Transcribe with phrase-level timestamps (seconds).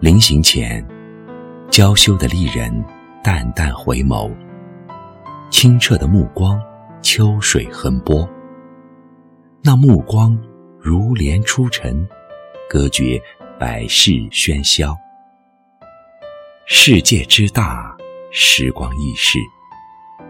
[0.00, 0.82] 临行前，
[1.70, 2.72] 娇羞的丽人
[3.22, 4.34] 淡淡回眸，
[5.50, 6.58] 清澈的目光，
[7.02, 8.26] 秋水横波。
[9.62, 10.34] 那目光
[10.80, 12.08] 如莲出尘，
[12.66, 13.20] 隔绝
[13.58, 14.96] 百世喧嚣。
[16.64, 17.94] 世界之大，
[18.32, 19.38] 时光易逝，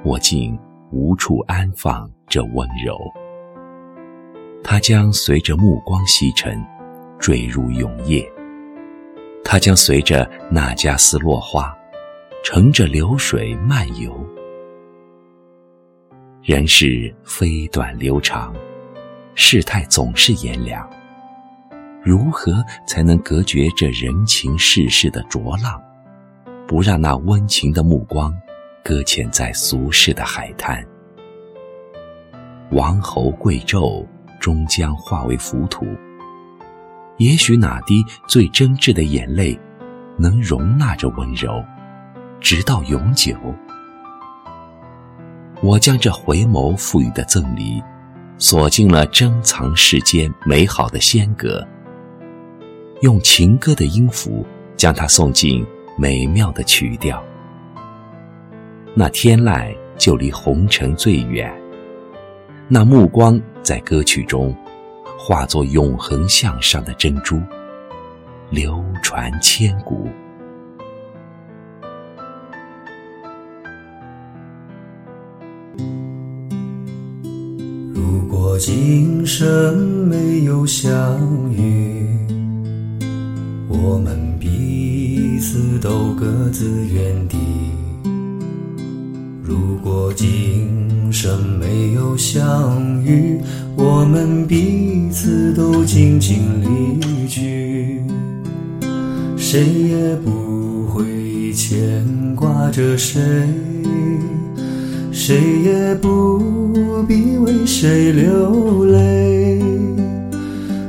[0.02, 0.59] 我竟
[0.91, 2.98] 无处安放这温柔。
[4.64, 6.61] 它将随着目光西沉，
[7.20, 8.28] 坠入永夜。
[9.50, 11.77] 它将随着那加斯落花，
[12.45, 14.24] 乘着流水漫游。
[16.41, 18.55] 人世飞短流长。
[19.34, 20.88] 世态总是炎凉，
[22.00, 25.82] 如何才能隔绝这人情世事的浊浪，
[26.69, 28.32] 不让那温情的目光
[28.84, 30.80] 搁浅在俗世的海滩？
[32.70, 34.06] 王侯贵胄
[34.38, 35.84] 终将化为浮土，
[37.20, 39.58] 也许哪滴最真挚的眼泪，
[40.16, 41.62] 能容纳着温柔，
[42.40, 43.36] 直到永久。
[45.60, 47.82] 我将这回眸赋予的赠礼。
[48.38, 51.62] 锁进了珍藏世间美好的仙阁，
[53.02, 54.46] 用情歌的音符
[54.78, 55.62] 将它送进
[55.98, 57.22] 美妙的曲调。
[58.94, 61.54] 那天籁就离红尘最远，
[62.66, 64.56] 那目光在歌曲中
[65.22, 67.38] 化作永恒向上的珍珠，
[68.48, 70.08] 流传千古。
[77.92, 80.91] 如果今生没有相
[81.52, 82.08] 遇，
[83.68, 87.36] 我们彼此都各自原地。
[89.42, 93.41] 如果今生生没有相遇，
[93.76, 98.00] 我们彼此都静静离去，
[99.37, 102.04] 谁也不会牵
[102.37, 103.21] 挂着谁。
[105.12, 109.60] 谁也不必为谁流泪，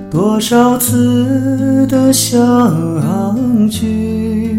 [0.09, 4.56] 多少次的相聚，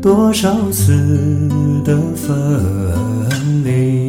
[0.00, 0.92] 多少次
[1.84, 4.07] 的分离。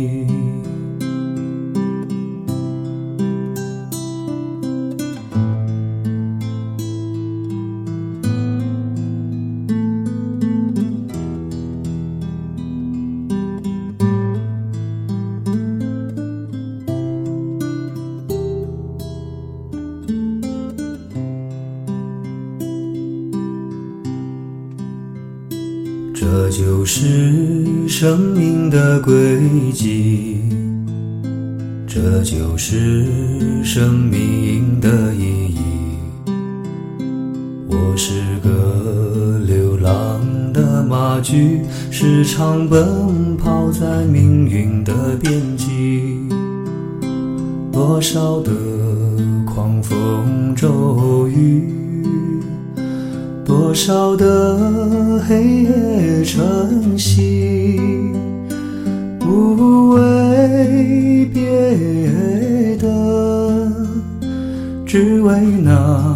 [26.31, 29.39] 这就是生命的轨
[29.73, 30.37] 迹，
[31.87, 33.03] 这就是
[33.63, 35.57] 生命的意义。
[37.67, 40.21] 我是个流浪
[40.53, 46.29] 的马驹，时常奔跑在命运的边际。
[47.71, 48.51] 多少的
[49.47, 51.78] 狂风骤雨。
[53.69, 57.79] 多少的黑夜晨曦，
[59.19, 61.43] 不为别
[62.79, 63.71] 的，
[64.87, 66.08] 只为那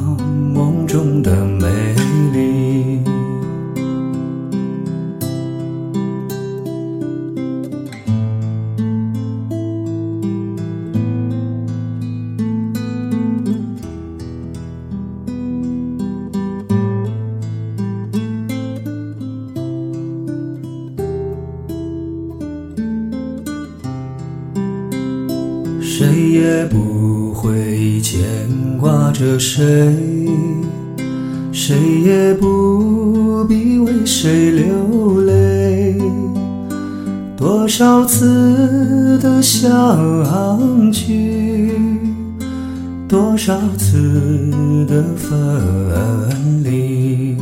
[26.03, 28.19] 谁也不会牵
[28.78, 29.56] 挂着谁，
[31.53, 35.95] 谁也不必为谁流泪。
[37.38, 41.72] 多少次的相聚，
[43.07, 47.38] 多少次的分离。